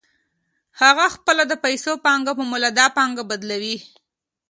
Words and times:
هغه 0.81 1.05
خپله 1.15 1.43
د 1.47 1.53
پیسو 1.65 1.91
پانګه 2.05 2.33
په 2.39 2.43
مولده 2.51 2.85
پانګه 2.97 3.23
بدلوي 3.31 3.77